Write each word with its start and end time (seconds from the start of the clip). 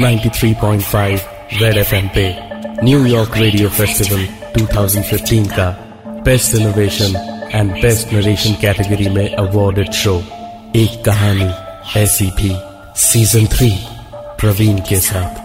93.5 0.00 1.20
red 1.60 1.76
FM 1.76 2.08
पे 2.14 2.24
New York 2.84 3.36
radio 3.36 3.68
festival 3.68 4.26
2015 4.56 5.46
का 5.52 5.68
best 6.24 6.54
innovation 6.54 7.14
and 7.54 7.70
best 7.72 8.12
narration 8.12 8.54
category 8.54 9.08
में 9.08 9.34
awarded 9.34 9.92
show 9.92 10.16
एक 10.76 11.02
कहानी 11.04 11.50
ऐसी 12.00 12.26
भी 12.40 12.52
सीज़न 13.00 13.46
थ्री 13.46 13.70
प्रवीण 14.40 14.78
के 14.78 15.00
साथ। 15.00 15.43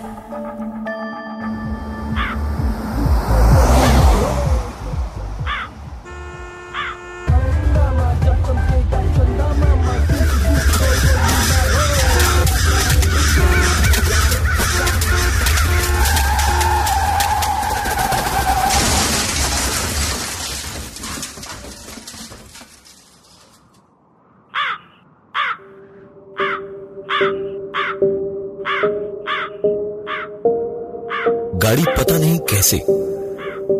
गाड़ी 31.63 31.84
पता 31.84 32.18
नहीं 32.18 32.40
कैसे 32.40 32.77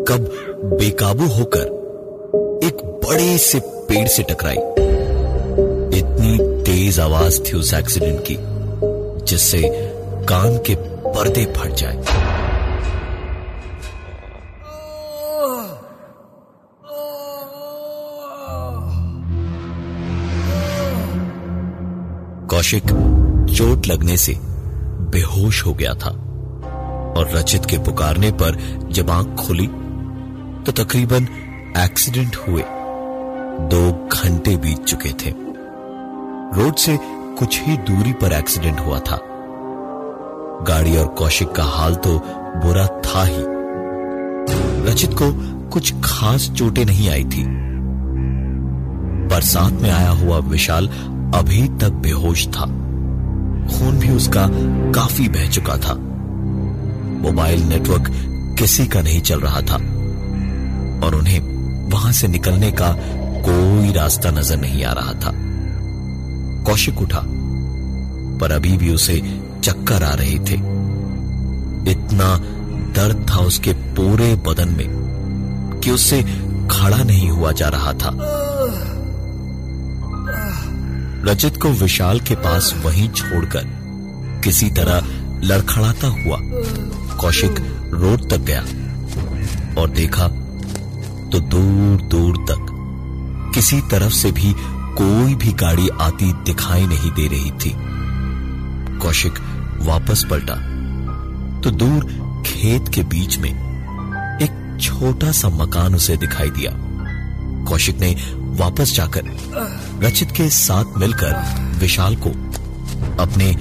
कब 0.08 0.26
बेकाबू 0.80 1.26
होकर 1.26 1.66
एक 2.64 2.76
बड़े 3.04 3.38
से 3.38 3.60
पेड़ 3.60 4.08
से 4.08 4.22
टकराई। 4.22 4.56
इतनी 5.98 6.38
तेज 6.62 7.00
आवाज़ 7.00 7.40
थी 7.40 7.56
उस 7.56 7.74
एक्सीडेंट 7.74 8.20
की, 8.20 8.36
जिससे 9.24 9.62
कान 10.28 10.58
के 10.58 10.74
पर्दे 11.08 11.44
फट 11.44 11.74
जाए। 11.74 12.04
कौशिक 22.46 22.84
चोट 23.54 23.86
लगने 23.86 24.16
से 24.16 24.34
बेहोश 25.12 25.66
हो 25.66 25.74
गया 25.74 25.94
था। 25.94 26.29
और 27.20 27.30
रचित 27.30 27.66
के 27.66 27.78
पुकारने 27.78 28.30
पर 28.30 28.56
जब 28.92 29.10
आँख 29.10 29.36
खुली 29.36 29.66
तो 30.66 30.72
तकरीबन 30.72 31.24
एक्सीडेंट 31.78 32.36
हुए। 32.36 32.62
दो 33.60 34.08
घंटे 34.08 34.56
बीत 34.56 34.84
चुके 34.84 35.08
थे। 35.08 35.30
रोड 36.60 36.74
से 36.74 36.98
कुछ 37.38 37.60
ही 37.62 37.76
दूरी 37.76 38.12
पर 38.12 38.32
एक्सीडेंट 38.32 38.80
हुआ 38.80 38.98
था। 38.98 39.20
गाड़ी 40.62 40.96
और 40.96 41.06
कौशिक 41.06 41.52
का 41.52 41.64
हाल 41.64 41.94
तो 41.94 42.18
बुरा 42.56 42.86
था 42.86 43.24
ही। 43.24 43.44
रचित 44.90 45.10
को 45.10 45.32
कुछ 45.68 45.94
खास 46.04 46.50
चोटें 46.50 46.84
नहीं 46.84 47.10
आई 47.10 47.24
थी। 47.24 47.44
बरसात 49.28 49.72
में 49.72 49.90
आया 49.90 50.10
हुआ 50.10 50.38
विशाल 50.38 50.88
अभी 51.34 51.68
तक 51.68 51.90
बेहोश 51.90 52.48
था। 52.48 52.66
खून 53.70 53.98
भी 53.98 54.10
उसका 54.10 54.48
काफ़ी 54.92 55.28
बह 55.28 55.50
चुका 55.50 55.76
था। 55.76 56.06
मोबाइल 57.20 57.62
नेटवर्क 57.62 58.10
किसी 58.58 58.86
का 58.86 59.00
नहीं 59.02 59.20
चल 59.20 59.40
रहा 59.40 59.60
था। 59.60 59.76
और 61.06 61.14
उन्हें 61.14 61.40
वहाँ 61.90 62.12
से 62.12 62.28
निकलने 62.28 62.70
का 62.72 62.92
कोई 63.44 63.92
रास्ता 63.92 64.30
नज़र 64.30 64.56
नहीं 64.56 64.84
आ 64.84 64.92
रहा 64.92 65.12
था। 65.14 65.32
कौशिक 66.64 67.00
उठा, 67.00 67.22
पर 68.40 68.52
अभी 68.52 68.76
भी 68.76 68.92
उसे 68.94 69.20
चक्कर 69.64 70.02
आ 70.02 70.14
रहे 70.14 70.38
थे। 70.38 70.54
इतना 71.90 72.36
दर्द 72.96 73.26
था 73.30 73.38
उसके 73.38 73.72
पूरे 73.96 74.34
बदन 74.48 74.68
में 74.68 75.80
कि 75.84 75.90
उससे 75.90 76.22
खड़ा 76.70 77.02
नहीं 77.04 77.30
हुआ 77.30 77.52
जा 77.52 77.68
रहा 77.68 77.92
था। 77.92 78.10
रजत 81.24 81.56
को 81.62 81.68
विशाल 81.68 82.20
के 82.20 82.34
पास 82.34 82.74
वहीं 82.84 83.08
छोड़कर 83.08 83.64
किसी 84.44 84.70
तरह 84.70 85.02
लड़खड़ाता 85.44 86.08
हुआ 86.08 86.38
कौशिक 87.20 87.58
रोड 87.94 88.28
तक 88.30 88.38
गया 88.40 88.60
और 89.80 89.90
देखा 89.90 90.28
तो 91.32 91.40
दूर 91.40 92.00
दूर 92.08 92.36
तक 92.50 92.66
किसी 93.54 93.80
तरफ़ 93.90 94.12
से 94.12 94.30
भी 94.32 94.52
कोई 94.98 95.34
भी 95.34 95.52
गाड़ी 95.52 95.88
आती 96.00 96.32
दिखाई 96.44 96.86
नहीं 96.86 97.10
दे 97.10 97.26
रही 97.28 97.50
थी। 97.50 97.74
कौशिक 98.98 99.38
वापस 99.82 100.24
पलटा 100.30 100.54
तो 101.60 101.70
दूर 101.70 102.04
खेत 102.46 102.88
के 102.94 103.02
बीच 103.04 103.38
में 103.38 103.50
एक 103.50 104.78
छोटा 104.80 105.32
सा 105.32 105.48
मकान 105.48 105.94
उसे 105.94 106.16
दिखाई 106.16 106.50
दिया। 106.50 106.72
कौशिक 107.68 108.00
ने 108.00 108.14
वापस 108.60 108.94
जाकर 108.94 109.22
रचित 110.04 110.30
के 110.30 110.48
साथ 110.56 110.98
मिलकर 110.98 111.32
विशाल 111.80 112.16
को 112.16 112.30
अपने 113.22 113.54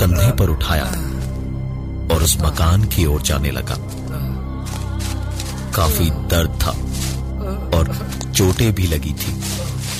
कंधे 0.00 0.30
पर 0.36 0.50
उठाया। 0.50 0.92
और 2.10 2.22
उस 2.22 2.36
मकान 2.40 2.84
की 2.86 3.04
ओर 3.06 3.22
जाने 3.22 3.50
लगा। 3.50 3.76
काफ़ी 5.76 6.10
दर्द 6.30 6.58
था 6.62 6.70
और 7.76 7.94
चोटें 8.28 8.72
भी 8.74 8.86
लगी 8.86 9.12
थी, 9.14 9.32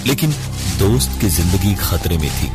लेकिन 0.07 0.31
दोस्त 0.79 1.21
की 1.21 1.29
ज़िंदगी 1.31 1.75
खतरे 1.77 2.19
में 2.19 2.31
थी। 2.31 2.49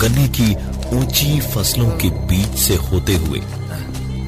गन्ने 0.00 0.26
की 0.30 0.54
ऊँची 0.96 1.40
फ़सलों 1.42 1.90
के 1.98 2.10
बीच 2.26 2.58
से 2.58 2.74
होते 2.82 3.16
हुए, 3.16 3.40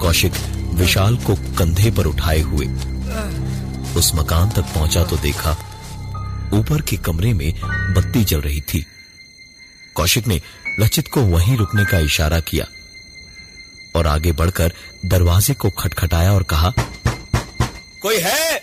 कौशिक 0.01 0.33
विशाल 0.75 1.17
को 1.17 1.35
कंधे 1.59 1.91
पर 1.91 2.07
उठाए 2.07 2.41
हुए, 2.43 2.67
उस 3.97 4.13
मकान 4.15 4.51
तक 4.51 4.75
पहुँचा 4.75 5.05
तो 5.05 5.17
देखा, 5.19 5.57
ऊपर 6.55 6.83
के 6.83 6.97
कमरे 6.99 7.33
में 7.35 7.53
बत्ती 7.95 8.25
जल 8.25 8.41
रही 8.41 8.61
थी। 8.65 8.85
कौशिक 9.97 10.27
ने 10.27 10.41
लचित 10.81 11.09
को 11.09 11.21
वहीं 11.27 11.57
रुकने 11.57 11.85
का 11.85 11.99
इशारा 12.01 12.41
किया। 12.41 12.67
और 13.99 14.07
आगे 14.07 14.33
बढ़कर 14.33 14.73
दरवाजे 15.07 15.55
को 15.55 15.71
खटखटाया 15.79 16.33
और 16.33 16.43
कहा 16.43 16.73
कोई 18.03 18.19
है? 18.19 18.61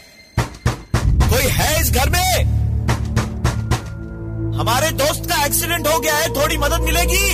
कोई 1.30 1.48
है 1.52 1.80
इस 1.82 1.92
घर 1.92 2.10
में? 2.10 2.54
हमारे 4.56 4.92
दोस्त 4.96 5.30
का 5.30 5.44
एक्सीडेंट 5.46 5.88
हो 5.88 6.00
गया 6.00 6.16
है 6.16 6.30
थोड़ी 6.36 6.58
मदद 6.58 6.82
मिलेगी। 6.82 7.30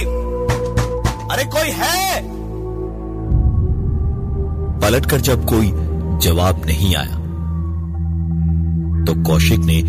अरे 1.31 1.43
कोई 1.45 1.69
है? 1.71 2.21
पलटकर 4.79 5.21
जब 5.21 5.45
कोई 5.45 5.71
जवाब 6.21 6.61
नहीं 6.65 6.95
आया 6.95 7.19
तो 9.05 9.13
कौशिक 9.23 9.59
ने 9.59 9.81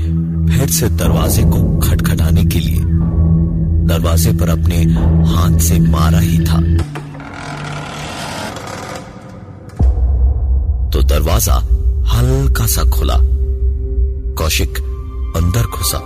फिर 0.48 0.70
से 0.70 0.88
दरवाजे 0.90 1.42
को 1.44 1.62
खटखटाने 1.80 2.44
के 2.44 2.60
लिए 2.60 2.80
दरवाजे 3.88 4.32
पर 4.32 4.48
अपने 4.48 4.76
हाथ 5.30 5.58
से 5.58 5.78
मारा 5.80 6.18
ही 6.18 6.38
था। 6.38 6.60
दरवाज़ा 11.22 11.54
हल्का 12.10 12.64
सा 12.66 12.82
खुला। 12.90 13.16
कौशिक 14.38 14.78
अंदर 15.36 15.66
घुसा 15.66 15.98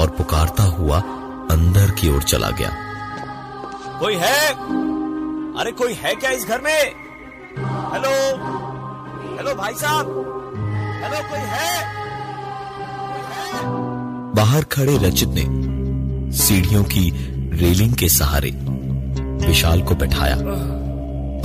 और 0.00 0.14
पुकारता 0.18 0.62
हुआ 0.74 0.98
अंदर 1.50 1.90
की 1.90 2.08
ओर 2.08 2.22
चला 2.22 2.50
गया। 2.50 2.70
कोई 4.00 4.14
है? 4.14 4.38
अरे 5.60 5.72
कोई 5.72 5.94
है 5.94 6.14
क्या 6.14 6.30
इस 6.30 6.46
घर 6.46 6.60
में? 6.60 6.82
हेलो? 7.94 8.14
हेलो 9.38 9.54
भाई 9.54 9.74
साहब? 9.74 10.14
हेलो 11.02 11.26
कोई 11.30 11.44
है? 11.54 11.74
बाहर 14.36 14.64
खड़े 14.72 14.96
रचित 15.08 15.34
ने 15.38 15.46
सीढ़ियों 16.38 16.84
की 16.94 17.10
रेलिंग 17.58 17.94
के 17.94 18.08
सहारे 18.12 18.50
विशाल 19.46 19.82
को 19.82 19.94
बैठाया 19.94 20.36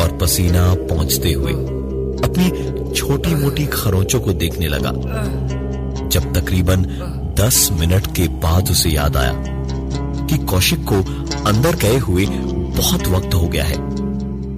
और 0.04 0.18
पसीना 0.22 0.74
पहुँचते 0.88 1.34
हुए 1.34 1.54
अपनी 2.24 2.94
छोटी 2.94 3.36
मोटी 3.36 3.66
खरोंचों 3.66 4.20
को 4.20 4.34
देखने 4.34 4.68
लगा। 4.68 4.92
जब 6.08 6.34
तकरीबन 6.34 6.86
दस 7.40 7.70
मिनट 7.72 8.08
के 8.16 8.28
बाद 8.42 8.70
उसे 8.70 8.90
याद 8.90 9.18
आया 9.18 9.34
कि 10.28 10.38
कौशिक 10.46 10.84
को 10.84 10.96
अंदर 11.44 11.76
गए 11.76 11.98
हुए 11.98 12.26
बहुत 12.78 13.08
वक्त 13.08 13.34
हो 13.34 13.48
गया 13.48 13.64
है, 13.64 13.78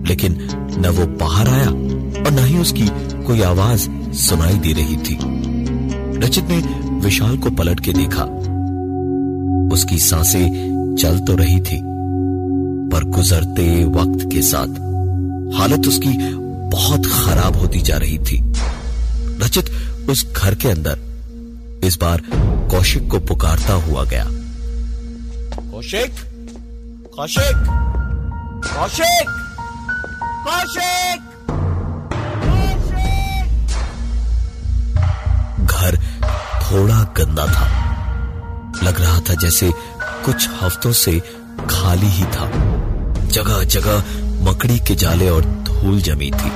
लेकिन 0.08 0.38
न 0.78 0.90
वो 0.90 1.06
बाहर 1.18 1.50
आया 1.50 1.68
और 1.68 2.32
न 2.32 2.46
ही 2.46 2.58
उसकी 2.58 2.88
कोई 3.26 3.42
आवाज़ 3.42 3.90
सुनाई 4.20 4.58
दे 4.58 4.74
रही 4.74 4.98
थी। 5.00 5.18
रचित 6.20 6.50
ने 6.50 6.58
विशाल 7.00 7.38
को 7.38 7.50
पलट 7.52 7.80
के 7.80 7.94
देखा। 7.94 8.24
उसकी 9.74 9.98
साँसें 10.00 10.96
चल 10.96 11.20
तो 11.20 11.36
रही 11.36 11.60
थी, 11.60 11.80
पर 12.90 13.04
गुजरते 13.10 13.84
वक्त 13.86 14.28
के 14.32 14.42
साथ 14.42 14.82
हालत 15.56 15.88
उसकी 15.88 16.14
बहुत 16.74 17.06
खराब 17.06 17.56
होती 17.56 17.82
जा 17.82 17.98
रही 17.98 18.18
थी। 18.18 18.54
रचित 19.44 19.70
उस 20.10 20.34
घर 20.34 20.56
के 20.56 20.70
अंदर 20.70 21.00
इस 21.84 21.98
बार 21.98 22.22
कौशिक 22.72 23.10
को 23.12 23.20
पुकारता 23.20 23.74
हुआ 23.74 24.04
गया। 24.04 24.26
कौशिक? 25.72 26.12
कौशिक? 27.16 27.56
कौशिक? 28.66 29.30
कौशिक? 30.48 31.30
घर 35.66 35.98
थोड़ा 36.64 37.04
गंदा 37.18 37.46
था। 37.46 37.68
लग 38.84 39.02
रहा 39.02 39.20
था 39.20 39.34
जैसे 39.34 39.72
कुछ 40.26 40.50
हफ्तों 40.62 40.92
से 40.92 41.20
खाली 41.70 42.08
ही 42.08 42.24
था। 42.24 42.52
जगह 43.28 43.64
जगह 43.64 44.23
मकड़ी 44.44 44.80
के 44.80 44.96
जाले 44.96 45.30
और 45.30 45.46
धूल 45.46 46.02
जमी 46.02 46.32
थी। 46.32 46.52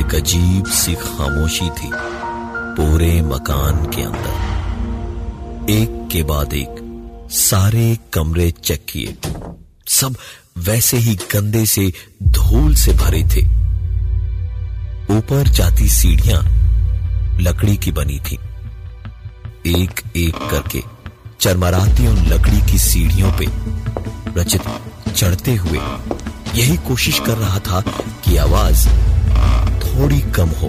एक 0.00 0.14
अजीब 0.14 0.66
सी 0.66 0.94
खामोशी 0.94 1.70
थी 1.70 1.90
पूरे 2.76 3.22
मकान 3.22 3.86
के 3.86 4.02
अंदर। 4.02 5.70
एक 5.70 6.08
के 6.12 6.22
बाद 6.22 6.54
एक, 6.54 6.74
सारे 7.30 7.98
कमरे 8.12 8.50
चेक 8.50 8.86
किए। 8.88 9.18
सब 9.86 10.16
वैसे 10.58 10.96
ही 10.96 11.14
गंदे 11.14 11.66
से 11.66 11.92
धूल 12.22 12.74
से 12.74 12.92
भरे 12.92 13.22
थे। 13.22 13.44
ऊपर 15.14 15.48
जाती 15.48 15.88
सीढ़ियाँ 15.88 16.42
लकड़ी 17.40 17.76
की 17.76 17.92
बनी 17.92 18.20
थी। 18.20 18.38
एक 19.66 20.16
एक 20.16 20.36
करके 20.50 20.82
चरमराती 21.40 22.06
उन 22.06 22.16
लकड़ी 22.16 22.72
की 22.72 22.78
सीढ़ियों 22.78 23.32
पे 23.32 23.46
रचित 24.40 24.62
चढ़ते 25.16 25.54
हुए 25.54 25.78
यही 26.56 26.76
कोशिश 26.86 27.18
कर 27.26 27.36
रहा 27.38 27.58
था 27.58 27.80
कि 28.24 28.36
आवाज़ 28.36 28.86
थोड़ी 29.84 30.20
कम 30.36 30.48
हो, 30.60 30.68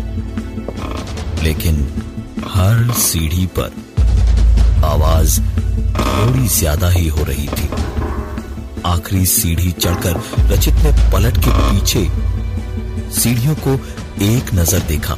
लेकिन 1.43 1.75
हर 2.47 2.91
सीढ़ी 2.99 3.45
पर 3.59 3.71
आवाज़ 4.85 5.39
थोड़ी 5.99 6.47
ज़्यादा 6.47 6.89
ही 6.89 7.07
हो 7.07 7.23
रही 7.23 7.47
थी। 7.47 7.69
आखिरी 8.85 9.25
सीढ़ी 9.25 9.71
चढ़कर 9.71 10.21
रचित 10.51 10.83
ने 10.83 10.91
पलट 11.11 11.37
के 11.45 11.51
पीछे 11.51 12.03
सीढ़ियों 13.19 13.55
को 13.67 13.73
एक 14.25 14.53
नज़र 14.53 14.87
देखा 14.87 15.15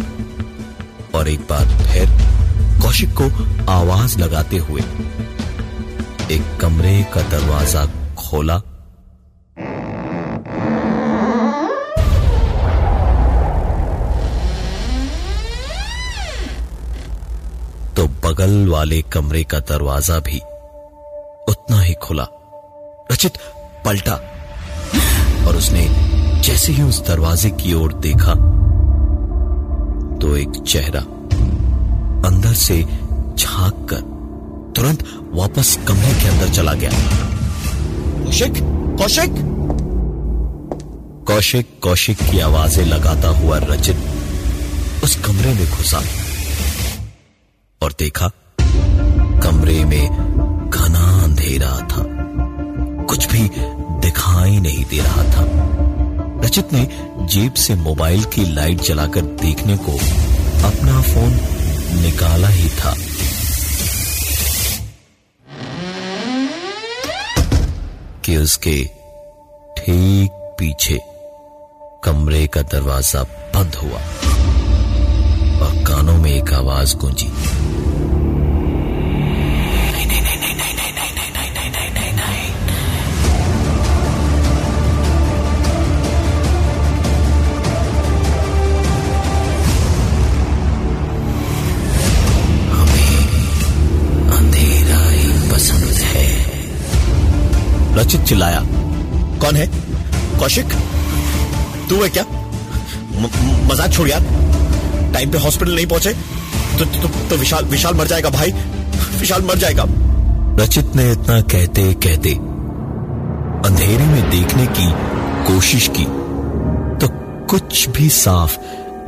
और 1.15 1.27
एक 1.27 1.41
बार 1.49 1.65
फिर 1.83 2.09
कौशिक 2.81 3.13
को 3.21 3.29
आवाज़ 3.71 4.17
लगाते 4.19 4.57
हुए 4.67 4.81
एक 6.35 6.57
कमरे 6.61 7.01
का 7.13 7.21
दरवाज़ा 7.29 7.85
खोला 8.17 8.61
बगल 18.27 18.67
वाले 18.67 19.01
कमरे 19.01 19.43
का 19.43 19.59
दरवाज़ा 19.59 20.19
भी 20.19 20.37
उतना 21.49 21.79
ही 21.81 21.93
खुला। 21.93 22.23
रचित 23.11 23.37
पलटा। 23.85 24.13
और 25.47 25.55
उसने 25.55 25.83
जैसे 26.43 26.73
ही 26.73 26.83
उस 26.83 26.99
दरवाजे 27.07 27.49
की 27.61 27.73
ओर 27.73 27.93
देखा 28.05 28.33
तो 30.19 30.35
एक 30.35 30.61
चेहरा 30.67 30.99
अंदर 32.29 32.53
से 32.57 32.81
झाँक 32.83 33.87
कर 33.89 34.01
तुरंत 34.75 35.07
वापस 35.33 35.77
कमरे 35.87 36.13
के 36.13 36.27
अंदर 36.27 36.53
चला 36.53 36.73
गया। 36.73 36.91
कौशिक 38.25 38.53
कौशिक! 38.99 39.41
कौशिक 41.27 41.79
कौशिक 41.83 42.29
की 42.31 42.39
आवाज़ें 42.39 42.85
लगाता 42.85 43.27
हुआ 43.39 43.57
रचित 43.63 45.03
उस 45.03 45.15
कमरे 45.25 45.53
में 45.53 45.67
घुसा। 45.69 46.01
और 47.81 47.93
देखा, 47.99 48.31
कमरे 49.43 49.85
में 49.85 50.09
घना 50.69 51.23
अंधेरा 51.23 51.71
था। 51.77 52.03
कुछ 53.03 53.27
भी 53.27 53.49
दिखाई 54.01 54.59
नहीं 54.59 54.85
दे 54.85 54.99
रहा 54.99 55.23
था। 55.23 55.45
रचित 56.45 56.73
ने 56.73 56.89
जेब 57.27 57.53
से 57.53 57.75
मोबाइल 57.75 58.23
की 58.23 58.45
लाइट 58.53 58.81
जलाकर 58.81 59.21
देखने 59.21 59.77
को 59.77 59.91
अपना 60.67 61.01
फ़ोन 61.01 61.33
निकाला 62.01 62.47
ही 62.47 62.69
था। 62.69 62.95
कि 68.25 68.37
उसके 68.37 68.83
ठीक 69.77 70.31
पीछे 70.31 70.99
कमरे 72.03 72.47
का 72.47 72.61
दरवाज़ा 72.61 73.23
बंद 73.23 73.75
हुआ। 73.75 73.99
कानों 76.07 76.21
में 76.23 76.31
एक 76.31 76.53
आवाज़ 76.53 76.95
गूंजी। 76.97 77.27
रचित 97.97 98.21
चिल्लाया, 98.21 98.59
कौन 99.41 99.55
है? 99.55 99.67
कौशिक? 100.39 100.73
तू 101.89 102.01
है 102.03 102.09
क्या? 102.09 102.23
मज़ाक 103.69 103.91
छोड़ 103.91 104.07
यार। 104.09 104.46
टाइम 105.17 105.31
पे 105.31 105.37
हॉस्पिटल 105.37 105.75
नहीं 105.75 105.85
पहुँचे 105.87 106.13
तो, 106.79 106.85
तो, 106.85 107.07
तो 107.29 107.35
विशाल 107.35 107.65
विशाल 107.65 107.93
मर 107.93 108.07
जाएगा 108.07 108.29
भाई। 108.29 108.51
विशाल 109.19 109.41
मर 109.41 109.57
जाएगा। 109.57 109.85
रचित 110.59 110.95
ने 110.95 111.11
इतना 111.11 111.41
कहते 111.41 111.93
कहते 111.93 112.33
अंधेरे 113.67 114.05
में 114.05 114.29
देखने 114.29 114.67
की 114.69 114.87
कोशिश 115.47 115.87
की 115.97 116.05
तो 117.01 117.07
कुछ 117.47 117.89
भी 117.89 118.09
साफ़ 118.09 118.57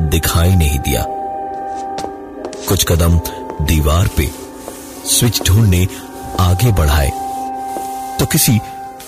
दिखाई 0.02 0.56
नहीं 0.56 0.80
दिया। 0.80 1.06
कुछ 2.68 2.86
कदम 2.86 3.20
दीवार 3.66 4.08
पे 4.08 4.30
स्विच 5.06 5.42
ढूँढने 5.48 5.88
आगे 6.40 6.72
बढ़ाए 6.72 7.10
तो 8.20 8.26
किसी 8.26 8.60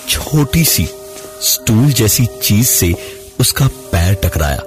छोटी 0.08 0.64
सी 0.64 0.88
स्टूल 1.42 1.92
जैसी 1.92 2.26
चीज़ 2.42 2.66
से 2.66 2.94
उसका 3.40 3.66
पैर 3.66 4.14
टकराया। 4.14 4.60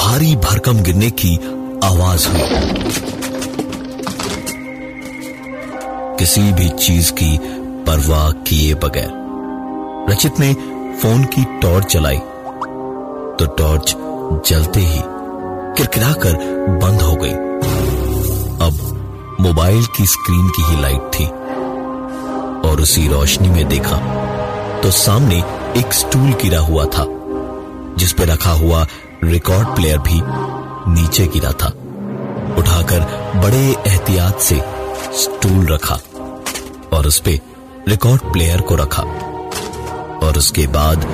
भारी 0.00 0.34
भरकम 0.36 0.78
गिरने 0.82 1.08
की 1.20 1.34
आवाज़ 1.84 2.26
हुई। 2.28 2.42
किसी 6.18 6.40
भी 6.52 6.68
चीज़ 6.76 7.10
की 7.12 7.38
परवाह 7.86 8.30
किए 8.42 8.74
बगैर, 8.74 9.10
रचित 10.10 10.40
ने 10.40 10.52
फ़ोन 11.02 11.24
की 11.34 11.44
टॉर्च 11.62 11.86
चलाई। 11.86 12.18
तो 13.36 13.46
टॉर्च 13.58 13.94
जलते 14.48 14.80
ही 14.82 15.02
किरकिराकर 15.76 16.36
बंद 16.78 17.02
हो 17.02 17.14
गई। 17.16 17.34
अब 18.66 19.36
मोबाइल 19.40 19.84
की 19.96 20.06
स्क्रीन 20.06 20.48
की 20.48 20.62
ही 20.64 20.80
लाइट 20.80 21.12
थी 21.14 21.26
और 22.68 22.80
उसी 22.80 23.06
रोशनी 23.08 23.48
में 23.48 23.66
देखा 23.68 24.00
तो 24.82 24.90
सामने 24.96 25.42
एक 25.80 25.92
स्टूल 25.94 26.32
गिरा 26.42 26.60
हुआ 26.62 26.84
था, 26.86 27.06
जिस 27.98 28.12
पे 28.12 28.24
रखा 28.24 28.52
हुआ 28.56 28.86
रिकॉर्ड 29.24 29.68
प्लेयर 29.68 29.98
भी 29.98 30.20
नीचे 31.00 31.26
गिरा 31.26 31.52
था। 31.52 31.66
उठाकर 32.58 33.00
बड़े 33.40 33.76
एहतियात 33.86 34.40
से 34.40 34.64
स्टूल 35.12 35.66
रखा 35.66 35.94
और 36.96 37.06
उस 37.06 37.20
पे 37.20 37.40
रिकॉर्ड 37.88 38.32
प्लेयर 38.32 38.60
को 38.60 38.74
रखा। 38.74 39.02
और 40.26 40.34
उसके 40.38 40.66
बाद 40.66 41.04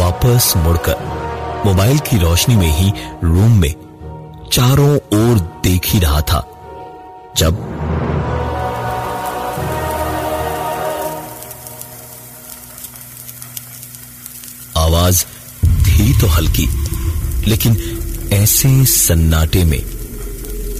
वापस 0.00 0.52
मुड़कर 0.56 0.96
मोबाइल 1.66 1.98
की 1.98 2.18
रोशनी 2.18 2.56
में 2.56 2.72
ही 2.72 2.92
रूम 3.24 3.52
में 3.52 3.74
चारों 4.52 4.96
ओर 4.96 5.38
देख 5.38 5.86
ही 5.86 5.98
रहा 5.98 6.20
था। 6.20 6.48
जब 7.36 7.54
आवाज़ 14.76 15.24
थी 15.64 16.20
तो 16.20 16.26
हल्की। 16.26 16.81
लेकिन 17.48 17.76
ऐसे 18.32 18.84
सन्नाटे 18.86 19.64
में, 19.64 19.82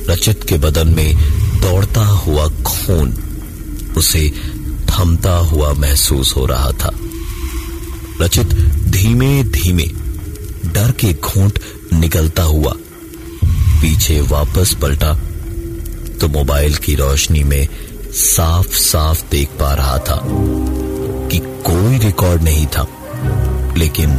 रचित 0.09 0.45
के 0.45 0.59
बदन 0.59 0.89
में 0.89 1.15
दौड़ता 1.61 2.05
हुआ 2.05 2.49
खून, 2.65 3.13
उसे 3.97 4.29
थमता 4.91 5.37
हुआ 5.47 5.73
महसूस 5.73 6.35
हो 6.37 6.47
रहा 6.47 6.71
था। 6.73 6.91
रचित 8.21 8.55
धीमे 8.91 9.43
धीमे 9.45 9.85
डर 10.67 10.91
के 11.01 11.13
घूंट 11.15 11.59
निकलता 11.93 12.43
हुआ 12.43 12.75
पीछे 13.83 14.21
वापस 14.21 14.75
पलटा 14.83 15.15
तो 16.21 16.29
मोबाइल 16.29 16.77
की 16.77 16.95
रोशनी 16.95 17.43
में 17.45 17.67
साफ़ 18.15 18.75
साफ़ 18.77 19.23
देख 19.31 19.49
पा 19.61 19.73
रहा 19.75 19.99
था 19.99 20.21
कि 21.29 21.39
कोई 21.67 21.99
रिकॉर्ड 21.99 22.43
नहीं 22.43 22.67
था, 22.67 22.87
लेकिन 23.77 24.11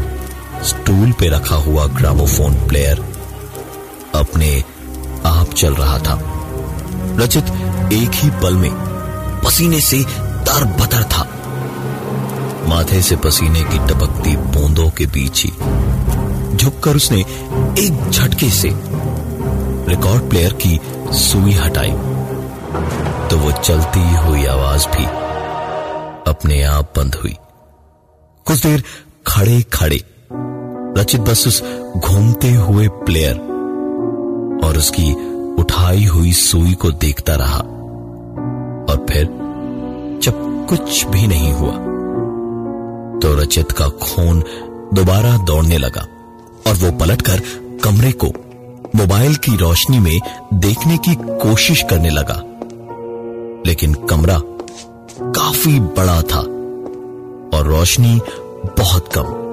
स्टूल 0.64 1.12
पे 1.12 1.30
रखा 1.30 1.56
हुआ 1.56 1.86
ग्रामोफोन 1.88 2.68
प्लेयर 2.68 3.00
अपने 4.16 4.64
आप 5.26 5.54
चल 5.58 5.74
रहा 5.76 5.98
था। 6.00 6.20
रचित 7.20 7.46
एक 7.94 8.12
ही 8.14 8.30
पल 8.30 8.54
में 8.54 8.72
पसीने 9.46 9.82
से 9.82 10.04
तर 10.48 10.64
बतर 10.64 11.04
था। 11.04 11.28
माथे 12.68 13.02
से 13.02 13.16
पसीने 13.16 13.64
की 13.64 13.78
टपकती 13.78 14.36
बूंदों 14.36 14.90
के 14.90 15.06
बीच 15.06 15.44
ही 15.46 15.52
झुककर 16.58 16.96
उसने 16.96 17.20
एक 17.80 18.10
झटके 18.10 18.50
से 18.50 18.70
रिकॉर्ड 19.90 20.30
प्लेयर 20.30 20.54
की 20.54 20.80
सुई 21.14 21.54
हटाई। 21.54 21.92
तो 23.30 23.38
वो 23.38 23.52
चलती 23.52 24.16
हुई 24.16 24.46
आवाज़ 24.46 24.88
भी 24.88 25.06
अपने 26.32 26.64
आप 26.64 26.94
बंद 26.98 27.16
हुई। 27.16 27.36
कुछ 28.46 28.64
देर 28.66 28.84
खड़े 29.28 29.62
खड़े 29.62 30.04
रचित 30.98 31.22
बस 31.22 31.48
उस 31.48 31.64
घूमते 31.98 32.52
हुए 32.52 32.88
प्लेयर 32.88 33.36
और 34.68 34.78
उसकी 34.78 35.14
उठाई 35.62 36.06
हुई 36.06 36.32
सुई 36.34 36.74
को 36.74 36.92
देखता 36.92 37.36
रहा 37.36 37.60
और 38.94 39.06
फिर 39.10 39.26
जब 40.24 40.66
कुछ 40.70 41.06
भी 41.06 41.28
नहीं 41.28 41.54
हुआ 41.54 41.72
तो 43.20 43.36
रचित 43.36 43.72
का 43.72 43.90
खून 43.90 44.44
दोबारा 44.94 45.38
दौड़ने 45.38 45.78
लगा 45.78 46.02
और 46.68 46.74
वो 46.76 46.92
पलटकर 46.92 47.40
कमरे 47.84 48.12
को 48.12 48.28
मोबाइल 48.96 49.36
की 49.36 49.58
रोशनी 49.58 50.00
में 50.00 50.20
देखने 50.54 50.98
की 50.98 51.16
कोशिश 51.16 51.84
करने 51.90 52.10
लगा। 52.10 52.42
लेकिन 53.66 53.94
कमरा 53.94 54.42
काफ़ी 55.22 55.80
बड़ा 55.80 56.22
था 56.22 56.40
और 57.58 57.68
रोशनी 57.68 58.22
बहुत 58.78 59.10
कम। 59.18 59.53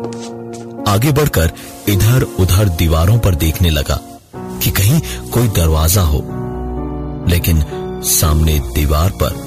आगे 0.91 1.13
बढ़कर 1.13 1.53
इधर 1.89 2.23
उधर 2.23 2.69
दीवारों 2.69 3.19
पर 3.19 3.35
देखने 3.35 3.71
लगा 3.71 3.99
कि 4.37 4.71
कहीं 4.71 5.01
कोई 5.31 5.49
दरवाज़ा 5.49 6.03
हो। 6.03 6.19
लेकिन 7.29 7.63
सामने 8.05 8.59
दीवार 8.75 9.11
पर 9.23 9.39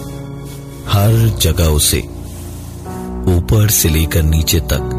हर 0.90 1.38
जगह 1.42 1.68
उसे 1.70 2.00
ऊपर 3.36 3.70
से 3.70 3.90
लेकर 3.90 4.24
नीचे 4.24 4.60
तक 4.60 4.90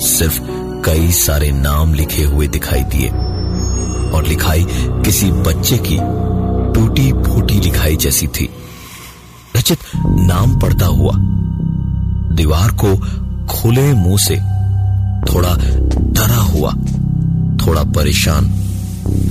सिर्फ़ 0.00 0.40
कई 0.84 1.10
सारे 1.12 1.50
नाम 1.52 1.94
लिखे 1.94 2.22
हुए 2.22 2.48
दिखाई 2.48 2.82
दिए 2.84 3.08
और 4.10 4.24
लिखाई 4.28 4.66
किसी 5.04 5.32
बच्चे 5.32 5.78
की 5.78 5.98
टूटी 6.74 7.12
फूटी 7.12 7.60
लिखाई 7.60 7.96
जैसी 7.96 8.26
थी। 8.26 8.48
रचित 9.56 9.78
नाम 10.06 10.58
पढ़ता 10.60 10.86
हुआ 10.86 11.12
दीवार 12.36 12.70
को 12.84 12.96
खुले 13.46 13.92
मुँह 13.92 14.18
से 14.18 14.36
थोड़ा 15.24 15.54
डरा 16.12 16.40
हुआ, 16.42 16.72
थोड़ा 17.66 17.82
परेशान 17.96 18.44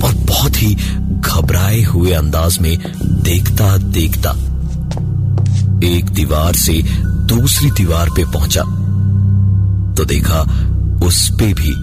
और 0.04 0.14
बहुत 0.28 0.62
ही 0.62 0.74
घबराए 1.20 1.82
हुए 1.82 2.12
अंदाज 2.12 2.58
में 2.58 2.76
देखता 3.22 3.76
देखता 3.76 4.30
एक 5.86 6.10
दीवार 6.10 6.54
से 6.54 6.82
दूसरी 7.28 7.70
दीवार 7.70 8.10
पे 8.10 8.24
पहुँचा। 8.24 8.62
तो 9.94 10.04
देखा 10.04 10.40
उस 11.06 11.28
पे 11.30 11.52
भी 11.54 11.74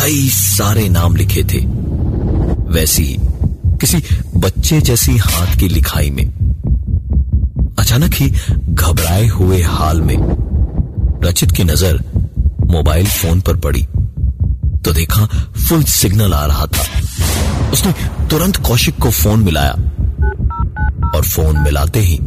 कई 0.00 0.28
सारे 0.28 0.88
नाम 0.88 1.16
लिखे 1.16 1.42
थे। 1.44 1.58
वैसी 2.72 3.16
किसी 3.80 4.02
बच्चे 4.36 4.80
जैसी 4.80 5.16
हाथ 5.16 5.56
की 5.58 5.68
लिखाई 5.68 6.10
में। 6.10 6.24
अचानक 7.78 8.14
ही 8.14 8.30
घबराए 8.70 9.26
हुए 9.26 9.62
हाल 9.62 10.00
में 10.00 10.16
रचित 11.24 11.50
की 11.50 11.64
नज़र 11.64 12.02
मोबाइल 12.74 13.06
फ़ोन 13.06 13.40
पर 13.40 13.56
पड़ी। 13.66 13.82
तो 14.84 14.92
देखा 14.92 15.26
फुल 15.58 15.82
सिग्नल 15.90 16.34
आ 16.34 16.44
रहा 16.46 16.66
था। 16.66 16.84
उसने 17.72 17.92
तुरंत 18.30 18.56
कौशिक 18.66 18.98
को 19.02 19.10
फ़ोन 19.12 19.44
मिलाया। 19.44 19.72
और 21.14 21.24
फ़ोन 21.24 21.58
मिलाते 21.58 22.00
ही 22.00 22.18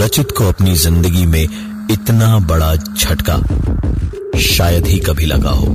रचित 0.00 0.30
को 0.38 0.48
अपनी 0.48 0.74
ज़िंदगी 0.76 1.24
में 1.26 1.42
इतना 1.90 2.38
बड़ा 2.48 2.74
झटका 2.76 3.36
शायद 4.38 4.86
ही 4.86 4.98
कभी 4.98 5.26
लगा 5.26 5.50
हो। 5.50 5.66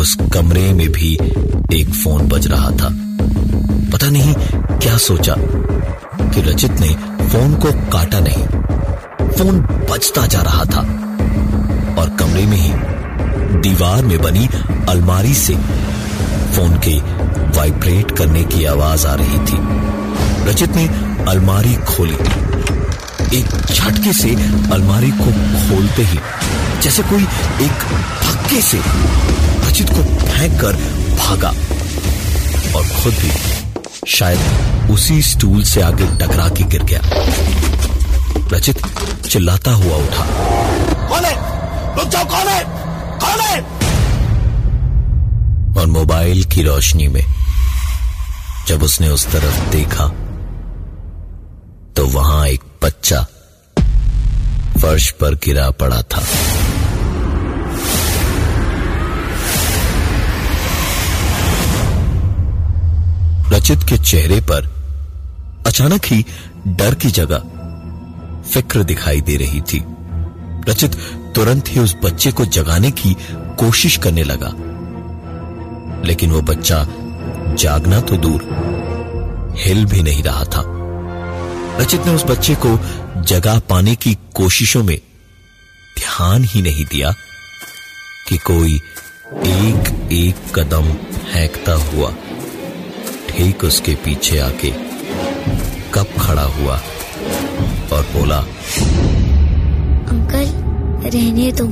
उस 0.00 0.16
कमरे 0.34 0.72
में 0.72 0.88
भी 0.92 1.18
एक 1.72 1.94
फ़ोन 1.94 2.28
बज 2.28 2.46
रहा 2.46 2.70
था। 2.70 2.88
पता 3.92 4.10
नहीं 4.10 4.34
क्या 4.78 4.96
सोचा 4.96 5.34
कि 6.30 6.40
रचित 6.40 6.70
ने 6.70 6.88
फ़ोन 7.28 7.54
को 7.54 7.72
काटा 7.72 8.20
नहीं। 8.20 8.44
फ़ोन 9.28 9.60
बजता 9.60 10.26
जा 10.26 10.40
रहा 10.40 10.64
था 10.64 10.80
और 12.00 12.16
कमरे 12.20 12.46
में 12.46 12.56
ही 12.56 12.72
दीवार 13.60 14.04
में 14.04 14.22
बनी 14.22 14.48
अलमारी 14.88 15.34
से 15.34 15.54
फ़ोन 16.52 16.80
के 16.88 16.98
वाइब्रेट 17.58 18.10
करने 18.10 18.44
की 18.44 18.64
आवाज़ 18.64 19.06
आ 19.06 19.14
रही 19.14 19.38
थी। 19.38 19.58
रचित 20.50 20.76
ने 20.76 20.86
अलमारी 21.30 21.74
खोली। 21.74 22.16
एक 23.38 23.46
झटके 23.74 24.12
से 24.12 24.34
अलमारी 24.72 25.10
को 25.10 25.24
खोलते 25.24 26.02
ही 26.02 26.18
जैसे 26.82 27.02
कोई 27.02 27.22
एक 27.66 27.84
धक्के 28.22 28.60
से 28.62 28.80
रचित 29.68 29.88
को 29.90 30.02
फेंक 30.26 30.60
कर 30.60 30.72
भागा। 31.16 31.48
और 32.78 32.84
खुद 33.02 33.14
भी 33.14 33.30
शायद 34.10 34.90
उसी 34.90 35.22
स्टूल 35.22 35.62
से 35.64 35.80
आगे 35.82 36.06
टकरा 36.06 36.48
के 36.48 36.64
गिर 36.64 36.82
गया। 36.82 37.00
रचित 38.52 38.82
चिल्लाता 39.30 39.70
हुआ 39.70 39.96
उठा। 39.96 40.24
कौन 41.08 41.24
है? 41.24 41.34
रुक 41.96 42.08
जाओ 42.08 42.24
कौन 42.24 42.48
है? 42.48 42.64
कौन 43.18 43.40
है? 43.40 43.60
और 45.80 45.86
मोबाइल 45.86 46.44
की 46.44 46.62
रोशनी 46.62 47.08
में 47.08 47.24
जब 48.68 48.82
उसने 48.82 49.08
उस 49.08 49.26
तरफ़ 49.26 49.60
देखा 49.70 50.06
तो 51.96 52.06
वहाँ 52.06 52.46
एक 52.46 52.62
बच्चा 52.82 53.26
फर्श 54.82 55.10
पर 55.10 55.34
गिरा 55.34 55.70
पड़ा 55.70 56.02
था। 56.02 56.22
रचित 63.66 63.82
के 63.88 63.98
चेहरे 63.98 64.40
पर 64.40 64.66
अचानक 65.66 66.04
ही 66.04 66.24
डर 66.68 66.94
की 66.94 67.08
जगह 67.08 67.38
फ़िक्र 68.50 68.82
दिखाई 68.82 69.20
दे 69.20 69.36
रही 69.36 69.60
थी। 69.60 69.84
रचित 70.68 70.94
तुरंत 71.34 71.64
ही 71.68 71.80
उस 71.80 71.96
बच्चे 72.04 72.32
को 72.32 72.44
जगाने 72.44 72.90
की 72.90 73.16
कोशिश 73.32 73.96
करने 73.96 74.24
लगा। 74.24 74.52
लेकिन 76.06 76.30
वो 76.30 76.42
बच्चा 76.42 76.86
जागना 77.54 78.00
तो 78.00 78.16
दूर, 78.16 78.44
हिल 79.58 79.84
भी 79.84 80.02
नहीं 80.02 80.22
रहा 80.22 80.44
था। 80.44 80.62
रचित 81.80 82.06
ने 82.06 82.14
उस 82.14 82.24
बच्चे 82.24 82.56
को 82.66 82.78
जगा 83.22 83.58
पाने 83.58 83.94
की 83.94 84.16
कोशिशों 84.34 84.84
में 84.84 84.98
ध्यान 85.98 86.44
ही 86.44 86.62
नहीं 86.62 86.84
दिया 86.84 87.10
कि 88.28 88.36
कोई 88.36 88.76
एक 89.46 90.08
एक 90.12 90.58
कदम 90.58 90.92
फेंकता 91.18 91.72
हुआ 91.72 92.14
ठीक 93.36 93.64
उसके 93.64 93.94
पीछे 94.04 94.38
आके 94.40 94.70
कब 95.94 96.12
खड़ा 96.20 96.42
हुआ 96.52 96.74
और 97.92 98.02
बोला 98.12 98.38
अंकल 100.12 100.46
रहने 101.14 101.50
दो। 101.52 101.66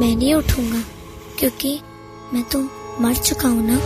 मैं 0.00 0.14
नहीं 0.16 0.34
उठूँगा 0.34 0.82
क्योंकि 1.38 1.72
मैं 2.34 2.42
तो 2.52 2.58
मर 3.00 3.14
चुका 3.14 3.48
हूँ 3.48 3.66
ना। 3.68 3.78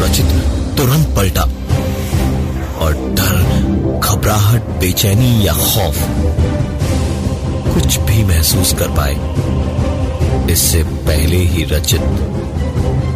रचित 0.00 0.32
तुरंत 0.78 1.14
पलटा 1.16 1.44
और 2.84 2.94
डर 3.18 4.00
घबराहट 4.00 4.62
बेचैनी 4.80 5.30
या 5.46 5.52
खौफ 5.52 5.96
कुछ 7.74 7.98
भी 8.08 8.24
महसूस 8.24 8.72
कर 8.78 8.96
पाए। 8.96 9.14
इससे 10.52 10.82
पहले 11.06 11.44
ही 11.52 11.64
रचित 11.72 12.02